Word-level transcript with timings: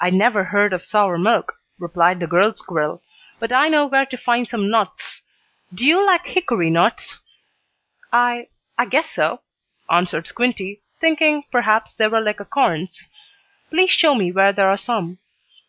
"I 0.00 0.10
never 0.10 0.42
heard 0.42 0.72
of 0.72 0.82
sour 0.82 1.16
milk," 1.16 1.52
replied 1.78 2.18
the 2.18 2.26
girl 2.26 2.52
squirrel. 2.56 3.04
"But 3.38 3.52
I 3.52 3.68
know 3.68 3.86
where 3.86 4.04
to 4.04 4.16
find 4.16 4.48
some 4.48 4.68
nuts. 4.68 5.22
Do 5.72 5.86
you 5.86 6.04
like 6.04 6.26
hickory 6.26 6.70
nuts?" 6.70 7.22
"I 8.12 8.48
I 8.76 8.86
guess 8.86 9.08
so," 9.10 9.42
answered 9.88 10.26
Squinty, 10.26 10.82
thinking, 11.00 11.44
perhaps, 11.52 11.92
they 11.94 12.08
were 12.08 12.20
like 12.20 12.40
acorns. 12.40 13.08
"Please 13.70 13.92
show 13.92 14.16
me 14.16 14.32
where 14.32 14.52
there 14.52 14.68
are 14.68 14.76
some." 14.76 15.18